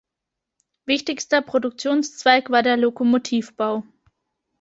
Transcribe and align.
Wichtigster 0.87 1.43
Produktionszweig 1.43 2.49
war 2.49 2.63
der 2.63 2.75
Lokomotivbau. 2.75 3.83